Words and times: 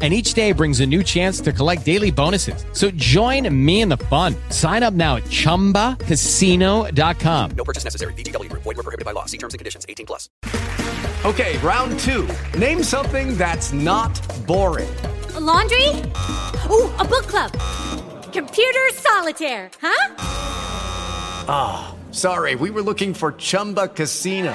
and 0.00 0.14
each 0.14 0.34
day 0.34 0.52
brings 0.52 0.78
a 0.78 0.86
new 0.86 1.02
chance 1.02 1.40
to 1.40 1.52
collect 1.52 1.84
daily 1.84 2.12
bonuses. 2.12 2.64
So 2.72 2.92
join 2.92 3.52
me 3.52 3.80
in 3.80 3.88
the 3.88 3.96
fun. 3.96 4.36
Sign 4.50 4.84
up 4.84 4.94
now 4.94 5.16
at 5.16 5.24
ChumbaCasino.com. 5.24 7.50
No 7.56 7.64
purchase 7.64 7.82
necessary. 7.82 8.12
VGW 8.12 8.48
Group. 8.48 8.62
Void 8.62 8.76
were 8.76 8.84
prohibited 8.84 9.04
by 9.04 9.10
law. 9.10 9.24
See 9.24 9.38
terms 9.38 9.54
and 9.54 9.58
conditions. 9.58 9.84
18 9.88 10.06
plus. 10.06 10.28
Okay, 11.24 11.58
round 11.58 11.98
two. 11.98 12.28
Name 12.56 12.80
something 12.82 13.36
that's 13.36 13.72
not 13.72 14.14
boring. 14.46 14.88
A 15.34 15.40
laundry? 15.40 15.88
Ooh, 16.70 16.88
a 16.96 17.04
book 17.04 17.26
club. 17.26 17.50
Computer 18.32 18.88
solitaire, 18.92 19.68
huh? 19.82 20.14
Ah, 21.48 21.94
sorry, 22.12 22.54
we 22.54 22.70
were 22.70 22.82
looking 22.82 23.14
for 23.14 23.32
Chumba 23.32 23.88
Casino. 23.88 24.54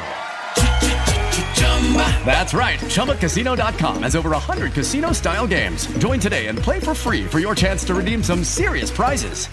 That's 2.26 2.54
right. 2.54 2.80
ChumbaCasino.com 2.80 4.04
has 4.04 4.16
over 4.16 4.30
100 4.32 4.74
casino 4.74 5.12
style 5.12 5.46
games. 5.46 5.86
Join 6.00 6.20
today 6.20 6.48
and 6.48 6.58
play 6.58 6.80
for 6.80 6.96
free 6.96 7.26
for 7.26 7.40
your 7.40 7.54
chance 7.54 7.84
to 7.86 7.94
redeem 7.94 8.24
some 8.24 8.44
serious 8.44 8.90
prizes. 8.90 9.48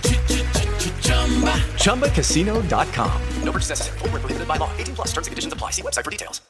ChumbaCasino.com. 1.77 3.23
No 3.45 3.53
purchase 3.53 3.69
necessary. 3.71 3.99
Prohibited 3.99 4.49
by 4.49 4.57
law. 4.57 4.71
18 4.79 4.95
plus. 4.95 5.09
Terms 5.09 5.27
and 5.27 5.33
conditions 5.33 5.53
apply. 5.53 5.73
See 5.73 5.83
website 5.83 6.05
for 6.05 6.11
details. 6.11 6.41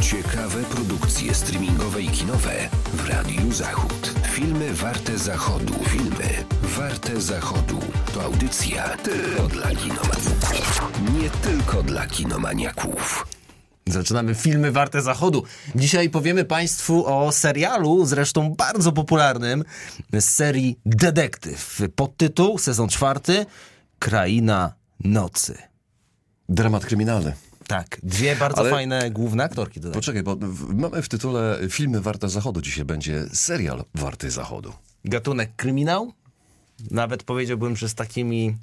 Ciekawe 0.00 0.64
produkcje 0.64 1.34
streamingowe 1.34 2.02
i 2.02 2.08
kinowe 2.08 2.68
w 2.94 3.08
Radiu 3.08 3.52
Zachód. 3.52 4.10
Filmy 4.32 4.74
warte 4.74 5.18
zachodu. 5.18 5.74
Filmy 5.84 6.44
warte 6.62 7.20
zachodu. 7.20 7.80
To 8.14 8.22
audycja 8.22 8.88
tylko 8.88 9.48
dla 9.48 9.70
kinomaniaków. 9.70 10.82
Nie 11.18 11.30
tylko 11.30 11.82
dla 11.82 12.06
kinomaniaków. 12.06 13.37
Zaczynamy 13.92 14.34
filmy 14.34 14.72
warte 14.72 15.02
zachodu. 15.02 15.42
Dzisiaj 15.74 16.10
powiemy 16.10 16.44
Państwu 16.44 17.06
o 17.06 17.32
serialu, 17.32 18.06
zresztą 18.06 18.54
bardzo 18.54 18.92
popularnym, 18.92 19.64
z 20.12 20.24
serii 20.24 20.78
Detektyw. 20.86 21.80
Podtytuł, 21.96 22.58
sezon 22.58 22.88
czwarty, 22.88 23.46
Kraina 23.98 24.72
Nocy. 25.04 25.58
Dramat 26.48 26.84
kryminalny. 26.86 27.34
Tak, 27.66 27.98
dwie 28.02 28.36
bardzo 28.36 28.60
Ale- 28.60 28.70
fajne 28.70 29.10
główne 29.10 29.44
aktorki 29.44 29.80
dodać. 29.80 29.94
Poczekaj, 29.94 30.22
bo 30.22 30.36
w, 30.36 30.74
mamy 30.74 31.02
w 31.02 31.08
tytule 31.08 31.58
filmy 31.70 32.00
warte 32.00 32.28
zachodu. 32.28 32.60
Dzisiaj 32.60 32.84
będzie 32.84 33.24
serial 33.32 33.84
warty 33.94 34.30
zachodu. 34.30 34.72
Gatunek 35.04 35.50
kryminał, 35.56 36.12
nawet 36.90 37.22
powiedziałbym, 37.22 37.76
że 37.76 37.88
z 37.88 37.94
takimi 37.94 38.56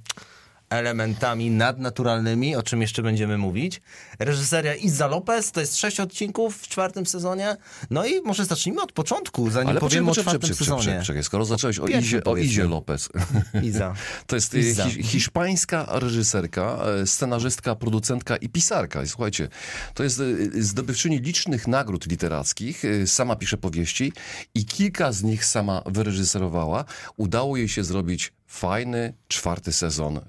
elementami 0.69 1.51
nadnaturalnymi, 1.51 2.55
o 2.55 2.63
czym 2.63 2.81
jeszcze 2.81 3.01
będziemy 3.01 3.37
mówić. 3.37 3.81
Reżyseria 4.19 4.75
Iza 4.75 5.07
Lopez, 5.07 5.51
to 5.51 5.59
jest 5.59 5.77
sześć 5.77 5.99
odcinków 5.99 6.57
w 6.57 6.67
czwartym 6.67 7.05
sezonie. 7.05 7.57
No 7.89 8.05
i 8.05 8.21
może 8.21 8.45
zacznijmy 8.45 8.81
od 8.81 8.91
początku, 8.91 9.49
zanim 9.49 9.69
Ale 9.69 9.79
powiemy 9.79 10.07
poczekaj, 10.07 10.21
o 10.21 10.23
czwartym 10.23 10.41
poczekaj, 10.41 10.57
sezonie. 10.57 10.77
poczekaj, 10.79 10.99
poczekaj, 10.99 11.23
skoro 11.23 11.45
zacząłeś 11.45 11.79
o 11.79 11.87
Izie, 11.87 12.23
o. 12.23 12.37
Izie 12.37 12.63
Lopez. 12.63 13.09
Iza. 13.63 13.93
To 14.27 14.35
jest 14.35 14.55
e, 14.55 14.59
Iza. 14.59 14.89
hi, 14.89 15.03
hiszpańska 15.03 15.85
reżyserka, 15.89 16.77
e, 17.01 17.07
scenarzystka, 17.07 17.75
producentka 17.75 18.35
i 18.37 18.49
pisarka. 18.49 19.03
I 19.03 19.07
słuchajcie, 19.07 19.47
to 19.93 20.03
jest 20.03 20.19
e, 20.19 20.23
zdobywczyni 20.63 21.19
licznych 21.19 21.67
nagród 21.67 22.07
literackich, 22.07 22.83
sama 23.05 23.35
pisze 23.35 23.57
powieści 23.57 24.13
i 24.55 24.65
kilka 24.65 25.11
z 25.11 25.23
nich 25.23 25.45
sama 25.45 25.81
wyreżyserowała. 25.85 26.85
Udało 27.17 27.57
jej 27.57 27.69
się 27.69 27.83
zrobić 27.83 28.33
fajny 28.47 29.13
czwarty 29.27 29.73
sezon 29.73 30.17
e, 30.17 30.21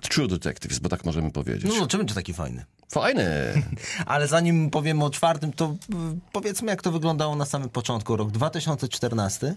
True 0.00 0.28
Detectives, 0.28 0.78
bo 0.78 0.88
tak 0.88 1.04
możemy 1.04 1.30
powiedzieć. 1.30 1.72
No, 1.78 1.86
czym 1.86 1.98
będzie 2.00 2.14
taki 2.14 2.32
fajny? 2.32 2.64
Fajny. 2.92 3.26
Ale 4.06 4.28
zanim 4.28 4.70
powiemy 4.70 5.04
o 5.04 5.10
czwartym, 5.10 5.52
to 5.52 5.64
y, 5.66 5.94
powiedzmy, 6.32 6.70
jak 6.70 6.82
to 6.82 6.92
wyglądało 6.92 7.36
na 7.36 7.44
samym 7.44 7.68
początku. 7.68 8.16
Rok 8.16 8.30
2014. 8.30 9.56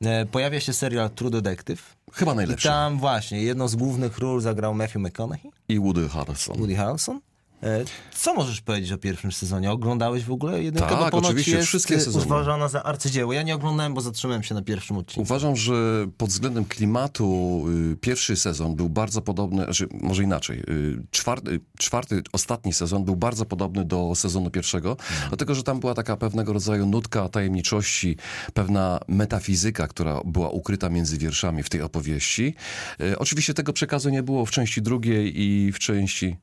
E, 0.00 0.26
pojawia 0.26 0.60
się 0.60 0.72
serial 0.72 1.10
True 1.10 1.30
Detective. 1.30 1.96
Chyba 2.12 2.32
I 2.32 2.36
najlepszy. 2.36 2.68
tam 2.68 2.98
właśnie 2.98 3.42
jedną 3.42 3.68
z 3.68 3.76
głównych 3.76 4.18
ról 4.18 4.40
zagrał 4.40 4.74
Matthew 4.74 4.96
McConaughey, 5.02 5.50
I 5.68 5.80
Woody 5.80 6.08
Harrelson. 6.08 6.56
Woody 6.58 6.76
Harrelson. 6.76 7.20
E, 7.64 7.84
Co 8.14 8.34
możesz 8.34 8.60
powiedzieć 8.60 8.92
o 8.92 8.98
pierwszym 8.98 9.32
sezonie? 9.32 9.70
Oglądałeś 9.70 10.24
w 10.24 10.32
ogóle 10.32 10.62
jedynkę? 10.62 10.88
Tak, 10.88 11.12
bo 11.12 11.18
oczywiście, 11.18 11.56
jest 11.56 11.68
wszystkie 11.68 12.00
sezony. 12.00 12.24
uważana 12.24 12.68
za 12.68 12.82
arcydzieło. 12.82 13.32
Ja 13.32 13.42
nie 13.42 13.54
oglądałem, 13.54 13.94
bo 13.94 14.00
zatrzymałem 14.00 14.42
się 14.42 14.54
na 14.54 14.62
pierwszym 14.62 14.96
odcinku. 14.96 15.22
Uważam, 15.22 15.56
że 15.56 16.06
pod 16.18 16.30
względem 16.30 16.64
klimatu 16.64 17.64
y, 17.92 17.96
pierwszy 17.96 18.36
sezon 18.36 18.76
był 18.76 18.88
bardzo 18.88 19.22
podobny, 19.22 19.64
znaczy 19.64 19.88
może 20.00 20.22
inaczej, 20.22 20.58
y, 20.58 21.02
czwarty, 21.10 21.60
czwarty, 21.78 22.22
ostatni 22.32 22.72
sezon 22.72 23.04
był 23.04 23.16
bardzo 23.16 23.44
podobny 23.44 23.84
do 23.84 24.12
sezonu 24.14 24.50
pierwszego, 24.50 24.96
dlatego 25.28 25.54
że 25.54 25.62
tam 25.62 25.80
była 25.80 25.94
taka 25.94 26.16
pewnego 26.16 26.52
rodzaju 26.52 26.86
nutka 26.86 27.28
tajemniczości, 27.28 28.16
pewna 28.54 29.00
metafizyka, 29.08 29.88
która 29.88 30.20
była 30.24 30.50
ukryta 30.50 30.88
między 30.88 31.18
wierszami 31.18 31.62
w 31.62 31.70
tej 31.70 31.82
opowieści. 31.82 32.54
Y, 33.00 33.18
Oczywiście 33.18 33.54
tego 33.54 33.72
przekazu 33.72 34.10
nie 34.10 34.22
było 34.22 34.46
w 34.46 34.50
części 34.50 34.82
drugiej 34.82 35.40
i 35.42 35.72
w 35.72 35.78
części 35.78 36.36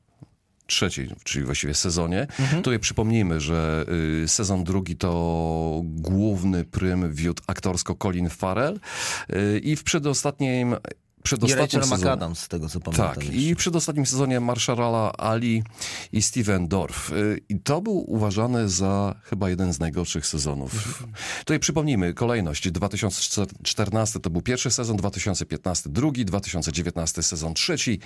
trzeciej, 0.66 1.10
czyli 1.24 1.44
właściwie 1.44 1.74
sezonie. 1.74 2.26
Tutaj 2.62 2.78
przypomnijmy, 2.78 3.40
że 3.40 3.84
y, 4.24 4.28
sezon 4.28 4.64
drugi 4.64 4.96
to 4.96 5.80
główny 5.84 6.64
prym 6.64 7.14
wiódł 7.14 7.42
aktorsko 7.46 7.94
Colin 7.94 8.28
Farrell 8.28 8.80
y, 9.30 9.58
i 9.58 9.76
w 9.76 9.84
przedostatnim 9.84 10.76
przedostatnim 11.22 11.82
sezonie... 11.82 12.02
McAdams, 12.02 12.38
z 12.38 12.48
tego 12.48 12.68
co 12.68 12.80
pamiętam. 12.80 13.08
Tak, 13.08 13.24
jeszcze. 13.24 13.40
i 13.40 13.56
przedostatnim 13.56 14.06
sezonie 14.06 14.40
Marszala 14.40 15.12
Ali 15.12 15.62
i 16.12 16.22
Steven 16.22 16.68
Dorff. 16.68 17.12
Y, 17.12 17.40
I 17.48 17.60
to 17.60 17.80
był 17.80 18.10
uważany 18.12 18.68
za 18.68 19.14
chyba 19.24 19.50
jeden 19.50 19.72
z 19.72 19.80
najgorszych 19.80 20.26
sezonów. 20.26 21.04
Tutaj 21.38 21.58
przypomnijmy 21.58 22.14
kolejność. 22.14 22.70
2014 22.70 24.20
to 24.20 24.30
był 24.30 24.42
pierwszy 24.42 24.70
sezon, 24.70 24.96
2015 24.96 25.90
drugi, 25.90 26.24
2019 26.24 27.22
sezon 27.22 27.54
trzeci 27.54 28.00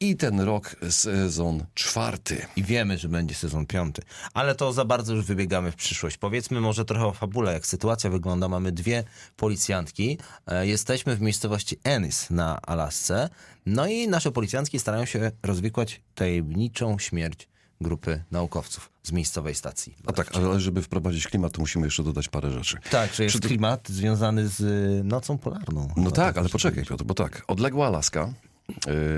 i 0.00 0.16
ten 0.16 0.40
rok 0.40 0.76
sezon 0.90 1.64
czwarty. 1.74 2.46
I 2.56 2.62
wiemy, 2.62 2.98
że 2.98 3.08
będzie 3.08 3.34
sezon 3.34 3.66
piąty. 3.66 4.02
Ale 4.34 4.54
to 4.54 4.72
za 4.72 4.84
bardzo 4.84 5.14
już 5.14 5.24
wybiegamy 5.24 5.72
w 5.72 5.76
przyszłość. 5.76 6.16
Powiedzmy 6.16 6.60
może 6.60 6.84
trochę 6.84 7.06
o 7.06 7.12
fabule, 7.12 7.52
jak 7.52 7.66
sytuacja 7.66 8.10
wygląda. 8.10 8.48
Mamy 8.48 8.72
dwie 8.72 9.04
policjantki. 9.36 10.18
E, 10.46 10.66
Jesteśmy 10.66 11.16
w 11.16 11.20
miejscowości 11.20 11.76
Ennis 11.84 12.30
na 12.30 12.47
Alasce. 12.56 13.28
No 13.66 13.86
i 13.86 14.08
nasze 14.08 14.32
policjantki 14.32 14.78
starają 14.78 15.04
się 15.04 15.30
rozwikłać 15.42 16.00
tajemniczą 16.14 16.98
śmierć 16.98 17.48
grupy 17.80 18.24
naukowców 18.30 18.90
z 19.02 19.12
miejscowej 19.12 19.54
stacji. 19.54 19.94
A 20.06 20.12
tak, 20.12 20.36
ale 20.36 20.60
żeby 20.60 20.82
wprowadzić 20.82 21.26
klimat, 21.28 21.52
to 21.52 21.60
musimy 21.60 21.86
jeszcze 21.86 22.02
dodać 22.02 22.28
parę 22.28 22.50
rzeczy. 22.50 22.76
Tak, 22.90 23.14
że 23.14 23.24
jest 23.24 23.40
tym- 23.40 23.48
klimat 23.48 23.88
związany 23.88 24.48
z 24.48 24.60
y, 24.60 25.04
nocą 25.04 25.38
polarną. 25.38 25.88
No 25.88 25.94
Chyba 25.94 26.10
tak, 26.10 26.38
ale 26.38 26.48
poczekaj. 26.48 26.84
Piotr, 26.84 27.04
bo 27.04 27.14
tak, 27.14 27.44
odległa 27.46 27.86
Alaska, 27.86 28.32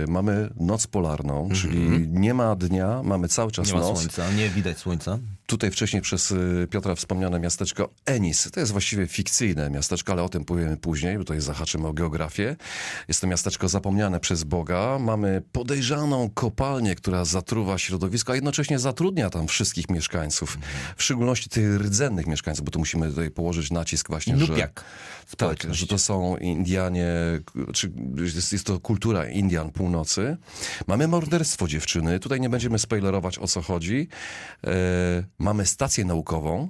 mamy 0.09 0.51
noc 0.61 0.87
polarną, 0.87 1.43
Mhm. 1.43 1.61
czyli 1.61 2.09
nie 2.09 2.35
ma 2.35 2.57
dnia, 2.57 3.03
mamy 3.03 3.29
cały 3.29 3.53
czas 3.53 3.69
Nie 3.69 3.75
ma 3.75 3.81
noc. 3.81 3.99
słońca, 3.99 4.33
nie 4.33 4.49
widać 4.51 4.79
słońca. 4.79 5.19
Tutaj 5.47 5.71
wcześniej 5.71 6.03
przez 6.03 6.31
y, 6.31 6.67
Piotra 6.71 6.95
wspomniane 6.95 7.41
miasteczko 7.41 7.89
Enis. 8.07 8.49
To 8.53 8.61
jest 8.61 8.73
właściwie 8.73 9.07
fikcyjne 9.07 9.71
miasteczko, 9.71 10.13
ale 10.13 10.23
o 10.23 10.29
tym 10.29 10.45
powiemy 10.45 10.77
później, 10.77 11.19
bo 11.19 11.25
tutaj 11.25 11.41
zahaczymy 11.41 11.87
o 11.89 11.93
geografię. 11.93 12.57
Jest 13.09 13.21
to 13.21 13.27
miasteczko 13.27 13.69
zapomniane 13.69 14.21
przez 14.21 14.45
Boga. 14.45 14.99
Mamy 14.99 15.43
podejrzaną 15.53 16.31
kopalnię, 16.35 16.95
która 16.95 17.25
zatruwa 17.25 17.79
środowisko, 17.79 18.33
a 18.33 18.35
jednocześnie 18.35 18.79
zatrudnia 18.79 19.31
tam 19.31 19.47
wszystkich 19.49 19.89
mieszkańców. 19.91 20.59
W 20.97 21.03
szczególności 21.03 21.49
tych 21.51 21.81
rdzennych 21.81 22.27
mieszkańców, 22.27 22.65
bo 22.65 22.71
tu 22.71 22.79
musimy 22.79 23.09
tutaj 23.09 23.31
położyć 23.31 23.71
nacisk 23.71 24.09
właśnie, 24.09 24.37
że... 24.39 24.55
Tak, 25.37 25.75
że 25.75 25.87
to 25.87 25.99
są 25.99 26.37
Indianie, 26.37 27.07
czy 27.73 27.93
jest, 28.35 28.53
jest 28.53 28.67
to 28.67 28.81
kultura 28.81 29.27
Indian 29.41 29.71
północy. 29.71 30.37
Mamy 30.87 31.09
morderstwo 31.09 31.69
dziewczyny. 31.69 32.21
Tutaj 32.21 32.41
nie 32.41 32.49
będziemy 32.49 32.79
spoilerować 32.79 33.39
o 33.39 33.47
co 33.47 33.63
chodzi. 33.63 34.09
E, 34.67 34.71
mamy 35.39 35.67
stację 35.67 36.05
naukową 36.05 36.69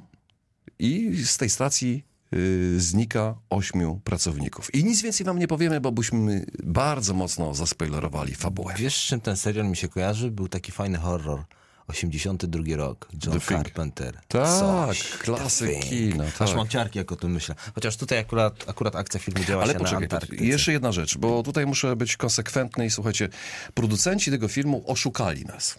i 0.78 1.16
z 1.24 1.36
tej 1.36 1.50
stacji 1.50 2.04
y, 2.34 2.80
znika 2.80 3.34
ośmiu 3.50 4.00
pracowników. 4.04 4.74
I 4.74 4.84
nic 4.84 5.02
więcej 5.02 5.26
wam 5.26 5.38
nie 5.38 5.48
powiemy, 5.48 5.80
bo 5.80 5.92
byśmy 5.92 6.46
bardzo 6.62 7.14
mocno 7.14 7.54
zaspoilerowali 7.54 8.34
fabułę. 8.34 8.74
Wiesz, 8.78 9.06
czym 9.06 9.20
ten 9.20 9.36
serial 9.36 9.68
mi 9.68 9.76
się 9.76 9.88
kojarzy? 9.88 10.30
Był 10.30 10.48
taki 10.48 10.72
fajny 10.72 10.98
horror. 10.98 11.44
82 11.90 12.76
rok. 12.76 13.08
John. 13.26 13.40
Carpenter. 13.40 14.20
Tak, 14.28 14.96
klasyk 15.22 15.80
kina, 15.80 16.24
Aż 16.24 16.34
tak. 16.38 16.56
mam 16.56 16.68
ciarki, 16.68 16.98
jak 16.98 17.12
o 17.12 17.16
tym 17.16 17.32
myślę. 17.32 17.54
Chociaż 17.74 17.96
tutaj 17.96 18.18
akurat, 18.18 18.68
akurat 18.68 18.96
akcja 18.96 19.20
filmu 19.20 19.44
działa 19.44 19.62
Ale 19.62 19.72
się 19.72 19.78
na 19.78 19.84
poczekaj, 19.84 20.02
Antarktyce. 20.04 20.44
jeszcze 20.44 20.72
jedna 20.72 20.92
rzecz, 20.92 21.18
bo 21.18 21.42
tutaj 21.42 21.66
muszę 21.66 21.96
być 21.96 22.16
konsekwentny 22.16 22.86
i 22.86 22.90
słuchajcie, 22.90 23.28
producenci 23.74 24.30
tego 24.30 24.48
filmu 24.48 24.84
oszukali 24.86 25.44
nas. 25.44 25.78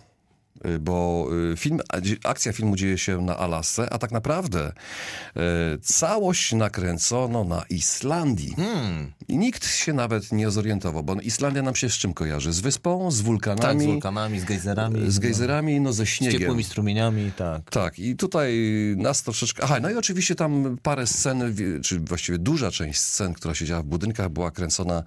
Y, 0.66 0.80
bo 0.80 1.28
y, 1.54 1.58
film, 1.58 1.80
akcja 2.24 2.54
filmu 2.54 2.76
dzieje 2.76 2.98
się 2.98 3.22
na 3.22 3.38
Alasce, 3.38 3.94
a 3.94 3.98
tak 3.98 4.12
naprawdę 4.12 4.72
y, 4.72 5.42
całość 5.82 6.54
nakręcono 6.54 7.44
na 7.44 7.64
Islandii. 7.70 8.54
Hmm. 8.56 9.12
I 9.28 9.38
nikt 9.38 9.68
się 9.68 9.94
nawet 9.94 10.32
nie 10.32 10.52
zorientował, 10.52 11.04
bo 11.04 11.16
Islandia 11.16 11.62
nam 11.62 11.76
się 11.76 11.90
z 11.90 11.94
czym 11.94 12.14
kojarzy? 12.14 12.54
Z 12.54 12.60
wyspą, 12.60 13.12
z 13.12 13.18
Tak, 13.18 13.26
wulkanami, 13.26 13.82
z 13.82 13.86
wulkanami, 13.86 14.40
z 14.40 14.44
gejzerami. 14.44 15.12
z 15.12 15.20
gejzerami, 15.20 15.82
no 15.82 15.94
ze 15.94 16.06
Z 16.06 16.10
śniegiem. 16.10 16.40
ciepłymi 16.40 16.64
strumieniami, 16.64 17.32
tak. 17.38 17.70
Tak, 17.70 18.00
i 18.00 18.16
tutaj 18.16 18.54
nas 18.98 19.24
troszeczkę. 19.24 19.64
Aha, 19.64 19.78
no 19.82 19.90
i 19.90 19.96
oczywiście 19.96 20.36
tam 20.36 20.78
parę 20.84 21.08
scen, 21.08 21.56
czy 21.84 22.00
właściwie 22.00 22.38
duża 22.38 22.72
część 22.72 23.00
scen, 23.00 23.34
która 23.34 23.56
się 23.56 23.66
działa 23.66 23.82
w 23.82 23.86
budynkach, 23.86 24.30
była 24.30 24.52
kręcona 24.52 25.04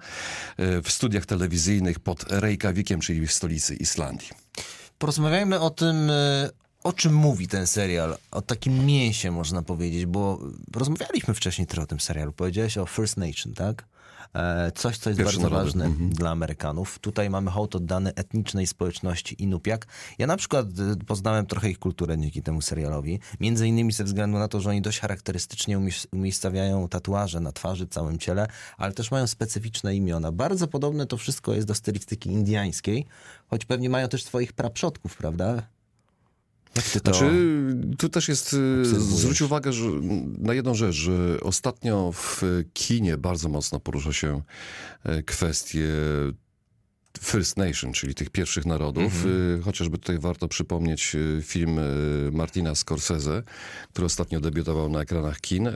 w 0.57 0.91
studiach 0.91 1.25
telewizyjnych 1.25 1.99
pod 1.99 2.25
Reykjavikiem, 2.31 2.99
czyli 2.99 3.27
w 3.27 3.33
stolicy 3.33 3.75
Islandii. 3.75 4.44
Porozmawiajmy 4.99 5.59
o 5.59 5.69
tym, 5.69 6.09
e, 6.09 6.49
o 6.83 6.93
czym 6.93 7.13
mówi 7.13 7.47
ten 7.47 7.67
serial. 7.67 8.17
O 8.31 8.41
takim 8.41 8.85
mięsie, 8.85 9.31
można 9.31 9.61
powiedzieć, 9.61 10.05
bo 10.05 10.39
rozmawialiśmy 10.75 11.33
wcześniej 11.33 11.67
trochę 11.67 11.83
o 11.83 11.87
tym 11.87 11.99
serialu. 11.99 12.31
Powiedziałeś 12.31 12.77
o 12.77 12.85
First 12.85 13.17
Nation, 13.17 13.53
tak? 13.53 13.85
E, 14.33 14.71
Coś, 14.71 14.97
co 14.97 15.09
jest 15.09 15.23
bardzo 15.23 15.49
ważne 15.49 15.89
dla 16.09 16.29
Amerykanów. 16.29 16.99
Tutaj 16.99 17.29
mamy 17.29 17.51
hołd 17.51 17.75
oddany 17.75 18.13
etnicznej 18.13 18.67
społeczności 18.67 19.43
Inupiak. 19.43 19.87
Ja 20.17 20.27
na 20.27 20.37
przykład 20.37 20.65
e, 20.65 21.05
poznałem 21.05 21.45
trochę 21.45 21.69
ich 21.69 21.79
kulturę 21.79 22.17
dzięki 22.17 22.41
temu 22.41 22.61
serialowi. 22.61 23.19
Między 23.39 23.67
innymi 23.67 23.91
ze 23.91 24.03
względu 24.03 24.37
na 24.37 24.47
to, 24.47 24.61
że 24.61 24.69
oni 24.69 24.81
dość 24.81 24.99
charakterystycznie 24.99 25.79
umiejscawiają 26.11 26.87
tatuaże 26.87 27.39
na 27.39 27.51
twarzy, 27.51 27.87
całym 27.87 28.19
ciele, 28.19 28.47
ale 28.77 28.93
też 28.93 29.11
mają 29.11 29.27
specyficzne 29.27 29.95
imiona. 29.95 30.31
Bardzo 30.31 30.67
podobne 30.67 31.05
to 31.05 31.17
wszystko 31.17 31.53
jest 31.53 31.67
do 31.67 31.75
stylistyki 31.75 32.29
indiańskiej, 32.29 33.05
choć 33.47 33.65
pewnie 33.65 33.89
mają 33.89 34.07
też 34.07 34.23
swoich 34.23 34.53
praprzodków, 34.53 35.17
prawda? 35.17 35.74
Jak 36.75 36.85
ty 36.85 37.01
to... 37.01 37.13
Znaczy, 37.13 37.31
tu 37.97 38.09
też 38.09 38.27
jest, 38.27 38.53
y, 38.53 38.81
obserwujesz? 38.81 39.19
zwróć 39.19 39.41
uwagę 39.41 39.73
że, 39.73 39.85
na 40.37 40.53
jedną 40.53 40.75
rzecz, 40.75 40.95
że 40.95 41.39
ostatnio 41.41 42.11
w 42.11 42.41
kinie 42.73 43.17
bardzo 43.17 43.49
mocno 43.49 43.79
porusza 43.79 44.13
się 44.13 44.41
e, 45.03 45.23
kwestie 45.23 45.87
First 47.21 47.57
Nation, 47.57 47.93
czyli 47.93 48.15
tych 48.15 48.29
pierwszych 48.29 48.65
narodów. 48.65 49.25
Y, 49.25 49.61
Chociażby 49.63 49.97
tutaj 49.97 50.19
warto 50.19 50.47
przypomnieć 50.47 51.15
y, 51.15 51.41
film 51.43 51.79
Martina 52.31 52.75
Scorsese, 52.75 53.43
który 53.89 54.05
ostatnio 54.05 54.39
debiutował 54.39 54.89
na 54.89 55.01
ekranach 55.01 55.41
kin. 55.41 55.69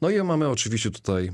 No 0.00 0.10
i 0.10 0.22
mamy 0.22 0.48
oczywiście 0.48 0.90
tutaj 0.90 1.32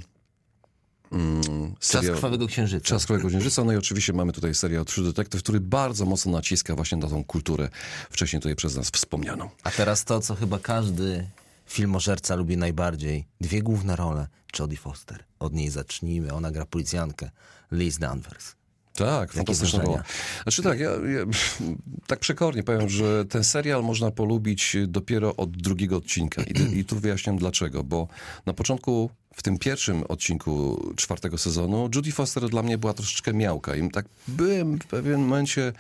mm, 1.13 1.75
Czas 1.81 2.07
Krwawego 2.07 2.47
Księżyca. 2.47 2.87
Czas 2.87 3.07
Królego 3.07 3.29
Księżyca. 3.29 3.65
No 3.65 3.73
i 3.73 3.77
oczywiście 3.77 4.13
mamy 4.13 4.33
tutaj 4.33 4.55
serial 4.55 4.85
True 4.85 5.05
Detective, 5.05 5.43
który 5.43 5.61
bardzo 5.61 6.05
mocno 6.05 6.33
naciska 6.33 6.77
właśnie 6.77 6.99
na 6.99 7.09
tą 7.09 7.25
kulturę 7.25 7.69
wcześniej 8.11 8.43
tutaj 8.43 8.57
przez 8.57 8.77
nas 8.77 8.91
wspomnianą. 8.91 9.51
A 9.63 9.71
teraz 9.71 10.05
to, 10.05 10.21
co 10.21 10.35
chyba 10.35 10.59
każdy 10.59 11.27
filmożerca 11.67 12.35
lubi 12.35 12.57
najbardziej. 12.57 13.27
Dwie 13.41 13.63
główne 13.63 13.97
role. 13.97 14.27
Jodie 14.59 14.77
Foster. 14.77 15.25
Od 15.39 15.53
niej 15.53 15.71
zacznijmy. 15.71 16.33
Ona 16.33 16.51
gra 16.51 16.67
policjantkę. 16.67 17.31
Liz 17.73 17.99
Danvers. 17.99 18.60
Tak, 19.05 19.33
fantastyczna 19.33 19.83
rola. 19.83 20.03
Znaczy 20.43 20.63
tak, 20.63 20.81
ja, 20.81 20.91
ja 20.91 21.27
tak 22.07 22.19
przekornie 22.19 22.63
powiem, 22.63 22.89
że 22.89 23.25
ten 23.25 23.45
serial 23.45 23.83
można 23.83 24.11
polubić 24.11 24.77
dopiero 24.87 25.37
od 25.37 25.57
drugiego 25.57 25.97
odcinka. 25.97 26.43
I, 26.43 26.79
I 26.79 26.85
tu 26.85 27.01
wyjaśniam 27.01 27.37
dlaczego, 27.37 27.85
bo 27.85 28.09
na 28.47 28.53
początku, 28.53 29.11
w 29.35 29.43
tym 29.43 29.59
pierwszym 29.59 30.05
odcinku 30.09 30.83
czwartego 30.97 31.39
sezonu, 31.39 31.91
Judy 31.95 32.13
Foster 32.13 32.49
dla 32.49 32.63
mnie 32.63 32.79
była 32.79 32.95
troszeczkę 32.95 33.33
miałka. 33.33 33.77
I 33.77 33.91
tak 33.91 34.07
byłem 34.29 34.79
w 34.79 34.87
pewnym 34.87 35.21
momencie 35.21 35.73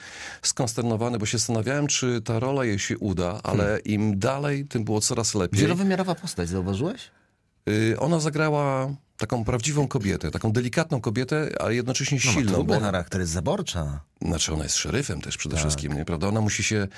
skonsternowany, 0.42 1.18
bo 1.18 1.26
się 1.26 1.38
zastanawiałem, 1.38 1.86
czy 1.86 2.22
ta 2.22 2.38
rola 2.38 2.64
jej 2.64 2.78
się 2.78 2.98
uda, 2.98 3.40
ale 3.42 3.78
im 3.84 4.18
dalej, 4.18 4.64
tym 4.64 4.84
było 4.84 5.00
coraz 5.00 5.34
lepiej. 5.34 5.60
Wielowymiarowa 5.60 6.14
postać, 6.14 6.48
zauważyłeś? 6.48 7.10
Y, 7.68 7.96
Ona 7.98 8.20
zagrała 8.20 8.94
taką 9.20 9.44
prawdziwą 9.44 9.88
kobietę, 9.88 10.30
taką 10.30 10.52
delikatną 10.52 11.00
kobietę, 11.00 11.48
a 11.60 11.70
jednocześnie 11.70 12.18
No, 12.24 12.30
ma 12.30 12.34
silną. 12.34 12.52
trudny 12.52 12.74
bo 12.74 12.80
charakter, 12.80 13.20
jest 13.20 13.32
zaborcza. 13.32 14.00
znaczy 14.22 14.52
ona 14.54 14.62
jest 14.64 14.76
szeryfem 14.76 15.20
też 15.20 15.36
przede 15.36 15.56
wszystkim, 15.56 15.92
nie, 15.92 16.04
prawda? 16.04 16.28
Ona 16.28 16.40
musi 16.40 16.62
się 16.62 16.88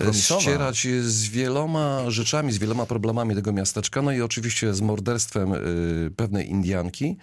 e, 0.00 0.14
ścierać 0.14 0.86
z 1.02 1.28
wieloma 1.28 2.10
rzeczami, 2.10 2.52
z 2.52 2.58
wieloma 2.58 2.86
problemami 2.86 3.34
tego 3.34 3.52
miasteczka, 3.52 4.02
no 4.02 4.12
i 4.12 4.20
oczywiście 4.22 4.74
z 4.74 4.80
morderstwem 4.80 5.52
y, 5.54 6.10
pewnej 6.16 6.50
Indianki, 6.50 7.16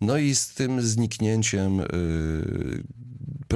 no 0.00 0.16
i 0.18 0.34
z 0.34 0.48
tym 0.48 0.82
zniknięciem 0.82 1.80
y, 1.80 1.86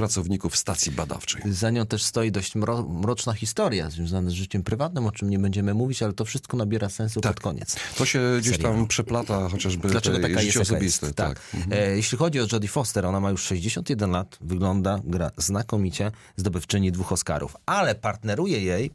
pracowników 0.01 0.57
stacji 0.57 0.91
badawczej. 0.91 1.41
Za 1.45 1.69
nią 1.69 1.85
też 1.85 2.03
stoi 2.03 2.31
dość 2.31 2.55
mro, 2.55 2.83
mroczna 2.83 3.33
historia 3.33 3.89
związana 3.89 4.29
z 4.29 4.33
życiem 4.33 4.63
prywatnym, 4.63 5.05
o 5.05 5.11
czym 5.11 5.29
nie 5.29 5.39
będziemy 5.39 5.73
mówić, 5.73 6.03
ale 6.03 6.13
to 6.13 6.25
wszystko 6.25 6.57
nabiera 6.57 6.89
sensu 6.89 7.21
Tak. 7.21 7.33
pod 7.33 7.43
koniec. 7.43 7.75
To 7.97 8.05
się 8.05 8.21
gdzieś 8.39 8.57
tam 8.57 8.87
przeplata 8.87 9.49
chociażby 9.49 9.87
Dlaczego 9.89 10.17
taka 10.17 10.27
jest 10.27 10.41
życie 10.41 10.59
jaka 10.59 10.71
osobiste. 10.71 11.05
jest? 11.05 11.17
Tak. 11.17 11.39
E, 11.71 11.95
jeśli 11.95 12.17
chodzi 12.17 12.39
o 12.41 12.47
Jodie 12.51 12.67
Foster, 12.69 13.05
ona 13.05 13.19
ma 13.19 13.29
już 13.29 13.41
61 13.43 14.11
lat, 14.11 14.37
wygląda, 14.41 14.99
gra 15.03 15.31
znakomicie, 15.37 16.11
zdobywczyni 16.35 16.91
dwóch 16.91 17.11
Oscarów, 17.11 17.55
ale 17.65 17.95
partneruje 17.95 18.61
jej, 18.61 18.91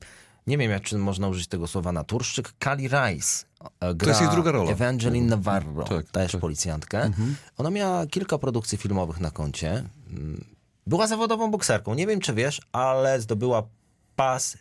nie 0.47 0.59
wiem 0.59 0.71
jak 0.71 0.83
czy 0.83 0.99
można 0.99 1.29
użyć 1.29 1.47
tego 1.47 1.67
słowa 1.67 1.93
naturszczyk, 1.93 2.53
Kali 2.59 2.89
Rice. 2.89 3.45
E, 3.81 3.95
Gra 3.95 4.09
jest 4.09 4.21
jej 4.21 4.31
druga 4.31 4.53
rola. 4.53 4.71
Evangeline 4.71 5.27
Navarro, 5.27 5.85
Tak, 5.85 6.11
też 6.11 6.33
tak. 6.33 6.41
policjantkę. 6.41 7.11
Ona 7.59 7.71
miała 7.71 8.07
kilka 8.07 8.39
produkcji 8.39 8.79
filmowych 8.79 9.21
na 9.21 9.31
koncie. 9.31 9.85
Była 10.87 11.07
zawodową 11.07 11.51
bokserką. 11.51 11.95
Nie 11.95 12.07
wiem, 12.07 12.21
czy 12.21 12.35
wiesz, 12.35 12.61
ale 12.73 13.21
zdobyła 13.21 13.63
pas 14.17 14.57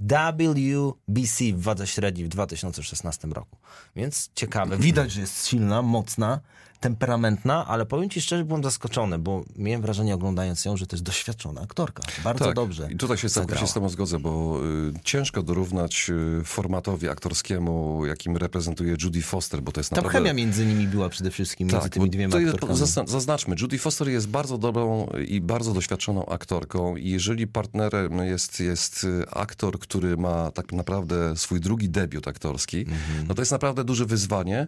WBC 0.00 1.44
w 1.52 1.62
wadze 1.62 1.86
średniej 1.86 2.26
w 2.26 2.28
2016 2.28 3.28
roku. 3.28 3.56
Więc 3.96 4.30
ciekawe. 4.34 4.76
Widać, 4.76 5.12
że 5.12 5.20
jest 5.20 5.46
silna, 5.46 5.82
mocna, 5.82 6.40
temperamentna, 6.80 7.66
ale 7.66 7.86
powiem 7.86 8.10
ci 8.10 8.20
szczerze, 8.20 8.44
byłem 8.44 8.64
zaskoczony, 8.64 9.18
bo 9.18 9.44
miałem 9.56 9.82
wrażenie 9.82 10.14
oglądając 10.14 10.64
ją, 10.64 10.76
że 10.76 10.86
to 10.86 10.96
jest 10.96 11.04
doświadczona 11.04 11.60
aktorka. 11.60 12.02
Bardzo 12.24 12.44
tak. 12.44 12.54
dobrze. 12.54 12.88
I 12.90 12.96
tutaj 12.96 13.18
się 13.18 13.28
całkowicie 13.28 13.66
z 13.66 13.72
tobą 13.72 13.88
zgodzę, 13.88 14.18
bo 14.18 14.60
y, 14.96 15.00
ciężko 15.04 15.42
dorównać 15.42 16.10
y, 16.40 16.44
formatowi 16.44 17.08
aktorskiemu, 17.08 18.06
jakim 18.06 18.36
reprezentuje 18.36 18.96
Judy 19.02 19.22
Foster, 19.22 19.62
bo 19.62 19.72
to 19.72 19.80
jest 19.80 19.90
Tam 19.90 19.96
naprawdę... 20.04 20.18
chemia 20.28 20.34
między 20.44 20.66
nimi 20.66 20.86
była 20.86 21.08
przede 21.08 21.30
wszystkim, 21.30 21.68
między 21.68 21.90
tymi 21.90 22.10
dwiema 22.10 22.36
aktorkami. 22.36 22.74
zazna- 22.78 23.06
Zaznaczmy, 23.06 23.56
Judy 23.60 23.78
Foster 23.78 24.08
jest 24.08 24.28
bardzo 24.28 24.58
dobrą 24.58 25.06
i 25.28 25.40
bardzo 25.40 25.72
doświadczoną 25.72 26.26
aktorką 26.26 26.96
i 26.96 27.10
jeżeli 27.10 27.46
partnerem 27.46 28.18
jest, 28.18 28.60
jest 28.60 29.04
y, 29.04 29.30
aktor, 29.30 29.78
który 29.78 30.16
ma 30.16 30.50
tak 30.50 30.72
naprawdę 30.72 31.36
swój 31.36 31.60
drugi 31.60 31.88
debiut 31.88 32.28
aktorski, 32.28 32.78
Mhm. 32.78 33.26
no 33.28 33.34
to 33.34 33.42
jest 33.42 33.52
naprawdę 33.52 33.84
duże 33.84 34.06
wyzwanie 34.06 34.66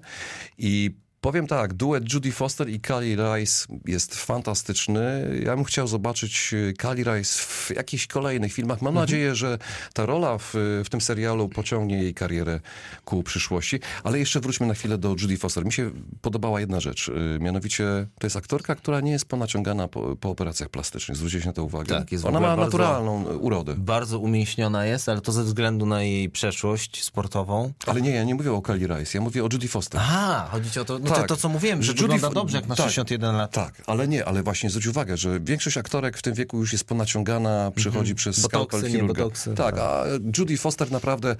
i 0.59 0.95
Powiem 1.21 1.47
tak, 1.47 1.75
duet 1.75 2.13
Judy 2.13 2.33
Foster 2.33 2.69
i 2.69 2.81
Kali 2.81 3.17
Rice 3.17 3.67
jest 3.87 4.15
fantastyczny. 4.15 5.31
Ja 5.45 5.57
bym 5.57 5.65
chciał 5.65 5.87
zobaczyć 5.87 6.51
y, 6.53 6.75
Kali 6.79 7.05
Rice 7.05 7.39
w 7.39 7.71
jakichś 7.77 8.07
kolejnych 8.07 8.53
filmach. 8.53 8.83
Mam 8.83 8.95
nadzieję, 8.95 9.35
że 9.35 9.59
ta 9.95 10.07
rola 10.07 10.39
w, 10.39 10.51
w 10.85 10.89
tym 10.91 11.01
serialu 11.01 11.49
pociągnie 11.49 12.03
jej 12.03 12.15
karierę 12.15 12.61
ku 13.05 13.23
przyszłości. 13.23 13.81
Ale 14.05 14.19
jeszcze 14.19 14.41
wróćmy 14.41 14.67
na 14.67 14.75
chwilę 14.75 14.99
do 14.99 15.09
Judy 15.09 15.37
Foster. 15.37 15.65
Mi 15.65 15.73
się 15.73 15.91
podobała 16.21 16.61
jedna 16.61 16.81
rzecz. 16.81 17.09
y, 17.09 17.39
Mianowicie 17.41 18.07
to 18.21 18.27
jest 18.27 18.37
aktorka, 18.37 18.75
która 18.75 19.01
nie 19.01 19.13
jest 19.13 19.25
ponaciągana 19.25 19.89
po, 19.89 20.17
po 20.17 20.31
operacjach 20.31 20.69
plastycznych. 20.69 21.17
Zwróćcie 21.17 21.41
na 21.47 21.53
to 21.53 21.65
uwagę. 21.65 21.99
Tak, 21.99 22.13
jest 22.13 22.25
Ona 22.25 22.41
ma 22.41 22.47
bardzo- 22.47 22.65
naturalną 22.65 23.25
urodę. 23.25 23.75
Bardzo 23.79 24.19
umięśniona 24.19 24.85
jest, 24.87 25.09
ale 25.09 25.21
to 25.21 25.33
ze 25.33 25.45
względu 25.45 25.87
na 25.87 26.03
jej 26.03 26.31
przeszłość 26.31 27.05
sportową. 27.05 27.73
Ale 27.87 28.01
nie, 28.03 28.11
ja 28.11 28.25
nie 28.25 28.35
mówię 28.35 28.53
o 28.53 28.63
Kali 28.63 28.87
Rice, 28.87 29.19
ja 29.19 29.21
mówię 29.21 29.45
o 29.45 29.49
Judy 29.53 29.69
Foster. 29.69 30.01
Aha, 30.05 30.49
chodzi 30.53 30.81
o 30.81 30.85
to, 30.85 30.99
no 30.99 31.11
to, 31.23 31.27
to 31.27 31.37
co 31.37 31.49
mówiłem, 31.49 31.83
że 31.83 31.93
Judy 31.93 32.03
wygląda 32.03 32.31
dobrze 32.31 32.57
jak 32.57 32.67
na 32.67 32.77
tak, 32.77 32.87
61 32.87 33.37
lat. 33.37 33.51
Tak, 33.53 33.83
ale 33.87 34.09
nie, 34.09 34.25
ale 34.25 34.43
właśnie 34.43 34.71
zwróć 34.71 34.87
uwagę, 34.87 35.17
że 35.17 35.41
większość 35.41 35.77
aktorek 35.77 36.17
w 36.19 36.23
tym 36.23 36.35
wieku 36.35 36.59
już 36.59 36.73
jest 36.73 36.85
ponaciągana, 36.85 37.71
przychodzi 37.75 38.15
przez 38.15 38.37
Mhm. 38.39 38.53
Botoksy, 38.53 38.79
skalpel 38.79 38.91
chirurga. 39.01 39.23
botoksy, 39.23 39.55
tak, 39.55 39.79
a 39.79 40.05
Judy 40.39 40.57
Foster 40.57 40.91
naprawdę, 40.93 41.37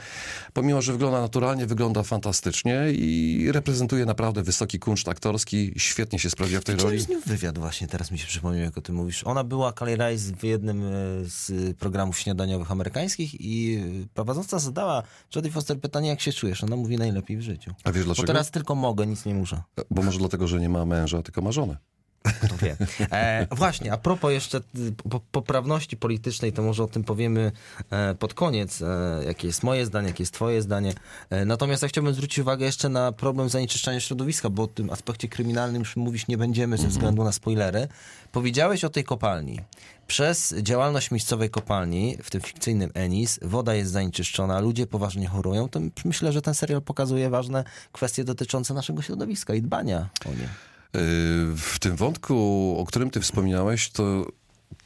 pomimo, 0.53 0.83
że 0.83 0.93
wygląda 0.93 1.21
naturalnie, 1.21 1.67
wygląda 1.67 2.03
fantastycznie 2.03 2.77
i 2.93 3.49
reprezentuje 3.53 4.07
naprawdę 4.07 4.43
wysoki 4.43 4.79
kunszt 4.79 5.09
aktorski, 5.09 5.73
świetnie 5.77 6.19
się 6.19 6.31
sprawdza 6.31 6.61
w 6.61 6.65
tej 6.65 6.77
roli. 6.77 6.99
Z 7.01 7.09
nią 7.09 7.21
wywiad 7.27 7.59
właśnie, 7.59 7.87
teraz 7.89 8.11
mi 8.11 8.19
się 8.19 8.27
przypomniał, 8.27 8.63
jak 8.63 8.79
o 8.79 8.81
tym 8.81 8.95
mówisz. 8.95 9.25
Ona 9.25 9.45
była 9.45 9.73
Kali 9.73 9.95
Rice 9.95 10.37
w 10.39 10.45
jednym 10.45 10.83
e, 10.83 10.91
z 11.25 11.77
programów 11.77 12.19
śniadaniowych 12.19 12.71
amerykańskich 12.73 13.41
i 13.41 13.75
e, 14.05 14.07
prowadząca 14.15 14.59
zadała 14.59 15.03
Jodie 15.37 15.51
Foster 15.51 15.81
pytanie, 15.81 16.09
jak 16.09 16.21
się 16.21 16.33
czujesz? 16.33 16.65
Ona 16.65 16.77
mówi 16.77 16.97
najlepiej 16.97 17.37
w 17.37 17.43
życiu. 17.43 17.75
A 17.85 17.93
wiesz 17.93 18.03
Bo 18.03 18.07
dlaczego? 18.07 18.27
teraz 18.27 18.51
tylko 18.51 18.75
mogę, 18.75 19.07
nic 19.07 19.25
nie 19.25 19.35
muszę. 19.35 19.58
Bo 19.91 20.03
może 20.03 20.19
dlatego, 20.19 20.47
że 20.47 20.61
nie 20.61 20.69
ma 20.69 20.85
męża, 20.85 21.23
tylko 21.23 21.43
ma 21.43 21.53
żonę. 21.53 21.77
To 22.23 22.57
wie. 22.57 22.77
E, 23.11 23.47
właśnie, 23.51 23.93
a 23.93 23.97
propos 23.97 24.33
jeszcze 24.33 24.59
y, 24.59 24.93
po, 25.11 25.21
poprawności 25.21 25.97
politycznej, 25.97 26.53
to 26.53 26.63
może 26.63 26.85
o 26.85 26.89
tym 26.89 27.05
powiemy 27.05 27.53
e, 27.91 28.15
pod 28.15 28.35
koniec, 28.35 28.83
e, 28.83 29.21
jakie 29.27 29.47
jest 29.47 29.63
moje 29.63 29.87
zdanie, 29.87 30.09
jakie 30.09 30.23
jest 30.23 30.35
twoje 30.35 30.63
zdanie. 30.63 30.93
E, 31.31 31.45
natomiast 31.45 31.83
ja 31.83 31.89
chciałbym 31.89 32.15
zwrócić 32.15 32.39
uwagę 32.39 32.67
jeszcze 32.67 32.89
na 32.89 33.13
problem 33.13 33.49
zanieczyszczania 33.49 34.01
środowiska, 34.01 34.51
bo 34.51 34.63
o 34.63 34.67
tym 34.67 34.91
aspekcie 34.91 35.29
kryminalnym 35.29 35.81
już 35.81 35.97
mówić 35.97 36.29
nie 36.29 36.39
będziemy 36.39 36.79
ze 36.79 36.89
względu 36.89 37.25
na 37.25 37.33
spoilery. 37.33 37.89
Powiedziałeś 38.33 38.85
o 38.85 38.89
tej 38.89 39.05
kopalni. 39.05 39.61
Przez 40.07 40.55
działalność 40.63 41.11
miejscowej 41.11 41.51
kopalni, 41.51 42.17
w 42.23 42.31
tym 42.31 42.41
fikcyjnym 42.41 42.91
Enis, 42.95 43.39
woda 43.43 43.75
jest 43.75 43.91
zanieczyszczona, 43.93 44.61
ludzie 44.61 44.87
poważnie 44.87 45.27
chorują. 45.27 45.69
To 45.69 45.81
myślę, 46.05 46.33
że 46.33 46.43
ten 46.43 46.55
serial 46.55 46.83
pokazuje 46.83 47.31
ważne 47.31 47.65
kwestie 47.93 48.25
dotyczące 48.25 48.75
naszego 48.75 49.03
środowiska 49.03 49.55
i 49.55 49.63
dbania 49.63 50.09
o 50.27 50.29
nie. 50.29 50.49
Y, 50.97 51.57
W 51.57 51.79
tym 51.81 51.97
wątku, 51.97 52.77
o 52.79 52.85
którym 52.87 53.11
ty 53.11 53.21
wspominałeś, 53.21 53.91
to, 53.91 54.27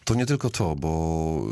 to 0.04 0.14
nie 0.14 0.26
tylko 0.26 0.50
to, 0.50 0.76
bo 0.76 1.42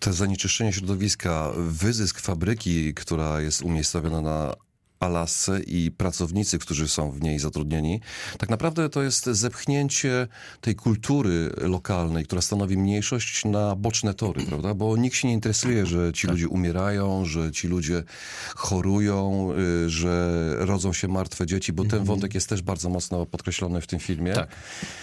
te 0.00 0.12
zanieczyszczenie 0.12 0.72
środowiska, 0.72 1.52
wyzysk 1.56 2.20
fabryki, 2.20 2.94
która 2.94 3.40
jest 3.40 3.62
umiejscowiona 3.62 4.20
na 4.20 4.54
Alasce 5.00 5.60
i 5.60 5.90
pracownicy, 5.90 6.58
którzy 6.58 6.88
są 6.88 7.10
w 7.10 7.22
niej 7.22 7.38
zatrudnieni, 7.38 8.00
tak 8.38 8.50
naprawdę 8.50 8.88
to 8.88 9.02
jest 9.02 9.26
zepchnięcie 9.26 10.28
tej 10.60 10.74
kultury 10.74 11.50
lokalnej, 11.56 12.24
która 12.24 12.42
stanowi 12.42 12.78
mniejszość 12.78 13.44
na 13.44 13.76
boczne 13.76 14.14
tory, 14.14 14.46
prawda? 14.46 14.74
Bo 14.74 14.96
nikt 14.96 15.16
się 15.16 15.28
nie 15.28 15.34
interesuje, 15.34 15.86
że 15.86 16.12
ci 16.12 16.26
ludzie 16.26 16.48
umierają, 16.48 17.24
że 17.24 17.52
ci 17.52 17.68
ludzie 17.68 18.02
chorują, 18.56 19.48
y, 19.86 19.90
że 19.90 20.54
rodzą 20.58 20.92
się 20.92 21.08
martwe 21.08 21.46
dzieci, 21.46 21.72
bo 21.72 21.84
ten 21.84 22.04
wątek 22.04 22.34
jest 22.34 22.48
też 22.48 22.62
bardzo 22.62 22.88
mocno 22.88 23.26
podkreślony 23.26 23.80
w 23.80 23.86
tym 23.86 23.98
filmie. 23.98 24.32
Tak. 24.32 24.48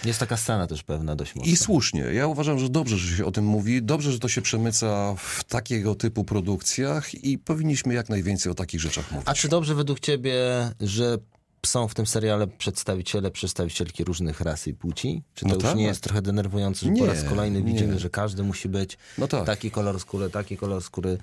Jest 0.04 0.20
taka 0.20 0.36
scena 0.36 0.66
też 0.66 0.82
pewna 0.82 1.16
dość 1.16 1.34
mocna. 1.34 1.52
I 1.52 1.56
słusznie. 1.56 2.00
Ja 2.00 2.26
uważam, 2.26 2.58
że 2.58 2.68
dobrze, 2.68 2.98
że 2.98 3.16
się 3.16 3.24
o 3.24 3.32
tym 3.32 3.44
mówi, 3.44 3.82
dobrze, 3.82 4.12
że 4.12 4.18
to 4.18 4.28
się 4.28 4.42
przemyca 4.42 5.14
w 5.18 5.44
takiego 5.44 5.94
typu 5.94 6.24
produkcjach 6.24 7.24
i 7.24 7.38
powinniśmy 7.38 7.94
jak 7.94 8.08
najwięcej 8.08 8.52
o 8.52 8.54
takich 8.54 8.80
rzeczach 8.80 9.12
mówić. 9.12 9.28
A 9.28 9.34
czy 9.34 9.48
dobrze 9.48 9.74
według 9.84 10.00
ciebie, 10.00 10.34
że 10.80 11.18
są 11.66 11.88
w 11.88 11.94
tym 11.94 12.06
seriale 12.06 12.46
przedstawiciele, 12.46 13.30
przedstawicielki 13.30 14.04
różnych 14.04 14.40
ras 14.40 14.66
i 14.66 14.74
płci? 14.74 15.22
Czy 15.34 15.42
to 15.44 15.48
No 15.48 15.54
już 15.54 15.62
tak. 15.64 15.76
nie 15.76 15.84
jest 15.84 16.02
trochę 16.02 16.22
denerwujące, 16.22 16.80
że 16.86 16.92
po 16.92 16.98
Nie, 16.98 17.06
raz 17.06 17.24
kolejny 17.24 17.62
widzimy, 17.62 17.92
nie. 17.94 17.98
że 18.00 18.10
każdy 18.10 18.42
musi 18.42 18.68
być 18.68 18.98
No 19.18 19.28
tak. 19.28 19.46
taki 19.46 19.70
kolor 19.70 20.00
skóry, 20.00 20.30
taki 20.30 20.56
kolor 20.56 20.82
skóry, 20.82 21.18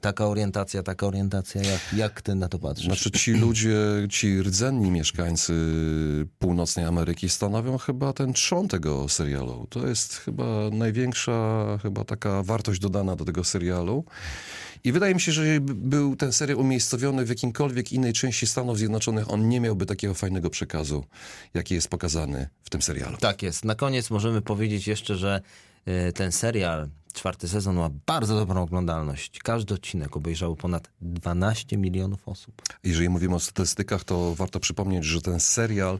taka 0.00 0.26
orientacja, 0.26 0.82
taka 0.82 1.06
orientacja? 1.06 1.62
Jak, 1.62 1.80
jak 1.96 2.22
ty 2.22 2.34
na 2.34 2.48
to 2.48 2.58
patrzysz? 2.58 2.86
Znaczy 2.86 3.10
ci 3.10 3.32
ludzie, 3.32 3.76
ci 4.10 4.42
rdzenni 4.42 4.90
mieszkańcy 4.90 5.52
północnej 6.38 6.84
Ameryki 6.84 7.28
stanowią 7.28 7.78
chyba 7.78 8.12
ten 8.12 8.32
trzon 8.32 8.68
tego 8.68 9.08
serialu. 9.08 9.66
To 9.70 9.86
jest 9.86 10.14
chyba 10.16 10.44
największa 10.72 11.64
chyba 11.82 12.04
taka 12.04 12.42
wartość 12.42 12.80
dodana 12.80 13.16
do 13.16 13.24
tego 13.24 13.44
serialu. 13.44 14.04
I 14.84 14.92
wydaje 14.92 15.14
mi 15.14 15.20
się, 15.20 15.32
że 15.32 15.60
by 15.60 15.74
był 15.74 16.16
ten 16.16 16.32
serial 16.32 16.58
umiejscowiony 16.58 17.24
w 17.24 17.28
jakimkolwiek 17.28 17.92
innej 17.92 18.12
części 18.12 18.46
Stanów 18.46 18.78
Zjednoczonych, 18.78 19.30
on 19.30 19.48
nie 19.48 19.60
miałby 19.60 19.86
takiego 19.86 20.14
fajnego 20.14 20.50
przekazu, 20.50 21.04
jaki 21.54 21.74
jest 21.74 21.88
pokazany 21.88 22.48
w 22.62 22.70
tym 22.70 22.82
serialu. 22.82 23.16
Tak 23.16 23.42
jest. 23.42 23.64
Na 23.64 23.74
koniec 23.74 24.10
możemy 24.10 24.42
powiedzieć 24.42 24.86
jeszcze, 24.86 25.16
że 25.16 25.40
y, 26.08 26.12
ten 26.12 26.32
serial, 26.32 26.88
czwarty 27.14 27.48
sezon 27.48 27.76
ma 27.76 27.90
bardzo 28.06 28.36
dobrą 28.36 28.62
oglądalność. 28.62 29.38
Każdy 29.38 29.74
odcinek 29.74 30.16
obejrzało 30.16 30.56
ponad 30.56 30.90
12 31.00 31.76
milionów 31.78 32.28
osób. 32.28 32.62
Jeżeli 32.84 33.08
mówimy 33.08 33.34
o 33.34 33.40
statystykach, 33.40 34.04
to 34.04 34.34
warto 34.34 34.60
przypomnieć, 34.60 35.04
że 35.04 35.20
ten 35.20 35.40
serial 35.40 35.98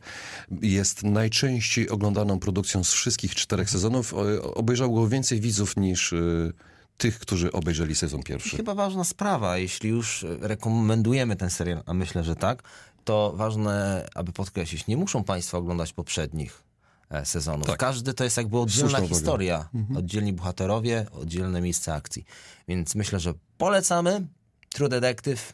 jest 0.62 1.02
najczęściej 1.02 1.88
oglądaną 1.88 2.38
produkcją 2.38 2.85
z 2.85 2.92
wszystkich 2.92 3.35
czterech 3.35 3.71
sezonów. 3.71 4.14
O- 4.14 4.54
Obejrzało 4.54 4.95
go 5.00 5.09
więcej 5.09 5.40
widzów 5.40 5.76
niż 5.76 6.12
y, 6.12 6.52
tych, 6.96 7.18
którzy 7.18 7.52
obejrzeli 7.52 7.94
sezon 7.94 8.22
pierwszy. 8.22 8.56
chyba 8.56 8.74
ważna 8.74 9.04
sprawa, 9.04 9.58
jeśli 9.58 9.90
już 9.90 10.26
rekomendujemy 10.40 11.36
ten 11.36 11.50
serial, 11.50 11.82
a 11.86 11.94
myślę, 11.94 12.24
że 12.24 12.36
tak, 12.36 12.62
to 13.04 13.32
ważne, 13.36 14.06
aby 14.14 14.32
podkreślić, 14.32 14.86
nie 14.86 14.96
muszą 14.96 15.24
Państwo 15.24 15.58
oglądać 15.58 15.92
poprzednich 15.92 16.62
e, 17.10 17.24
sezonów. 17.24 17.66
Tak. 17.66 17.78
Każdy 17.78 18.14
to 18.14 18.24
jest 18.24 18.36
jakby 18.36 18.58
oddzielna 18.58 18.98
Słuszna 18.98 19.08
historia, 19.08 19.68
oddzielni 19.96 20.32
bohaterowie, 20.32 21.06
oddzielne 21.12 21.60
miejsce 21.60 21.94
akcji. 21.94 22.24
Więc 22.68 22.94
myślę, 22.94 23.20
że 23.20 23.34
polecamy 23.58 24.26
True 24.68 24.88
Detective, 24.88 25.52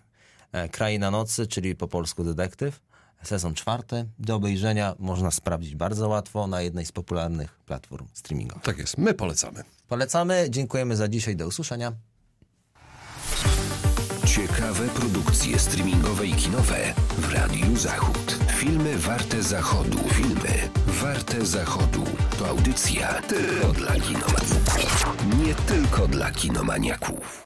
e, 0.53 0.69
Kraina 0.69 1.11
Nocy, 1.11 1.47
czyli 1.47 1.77
po 1.77 1.89
polsku 1.89 2.25
detektyw. 2.25 2.81
Sezon 3.23 3.55
czwarty, 3.55 4.05
do 4.19 4.35
obejrzenia 4.37 4.95
można 4.99 5.31
sprawdzić 5.31 5.77
bardzo 5.77 6.09
łatwo 6.09 6.47
na 6.47 6.63
jednej 6.63 6.87
z 6.87 6.93
popularnych 6.93 7.59
platform 7.67 8.07
streamingowych. 8.13 8.63
Tak 8.63 8.79
jest, 8.79 8.99
my 8.99 9.15
polecamy. 9.15 9.63
Polecamy, 9.89 10.47
dziękujemy 10.51 10.97
za 10.97 11.09
dzisiaj, 11.09 11.37
do 11.37 11.47
usłyszenia. 11.47 11.93
Ciekawe 14.27 14.89
produkcje 14.89 15.59
streamingowe 15.59 16.27
i 16.27 16.33
kinowe 16.35 16.95
w 17.19 17.33
Radiu 17.33 17.77
Zachód. 17.77 18.39
Filmy 18.57 18.99
warte 18.99 19.43
zachodu. 19.43 19.99
Filmy 20.09 20.69
warte 20.87 21.47
zachodu. 21.47 22.05
To 22.39 22.49
audycja 22.49 23.23
tylko 23.23 23.73
dla 23.73 23.93
kinomaniaków. 23.95 25.17
Nie 25.45 25.55
tylko 25.55 26.09
dla 26.09 26.31
kinomaniaków. 26.31 27.41